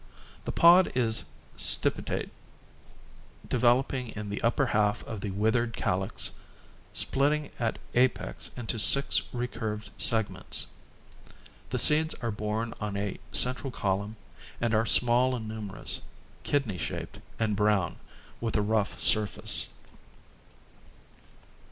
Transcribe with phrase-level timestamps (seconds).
[0.45, 1.25] The pod is
[1.55, 2.31] stipitate,
[3.47, 6.31] developing in the upper half of the withered calyx,
[6.91, 10.65] splitting at apex into six recurved segments.
[11.69, 14.15] The seeds are borne on a central column
[14.59, 16.01] and are small and numerous,
[16.41, 17.97] kidney shaped and brown,
[18.39, 19.69] with a rough surface.